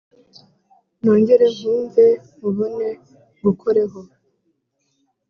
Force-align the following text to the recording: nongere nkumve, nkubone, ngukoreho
nongere 1.01 1.45
nkumve, 1.55 2.05
nkubone, 2.37 2.89
ngukoreho 3.39 4.01